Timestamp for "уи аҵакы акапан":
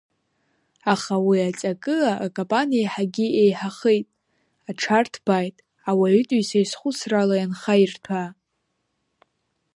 1.27-2.69